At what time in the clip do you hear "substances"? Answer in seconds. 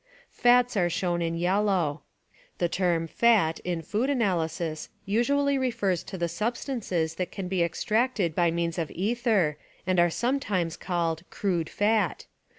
6.27-7.13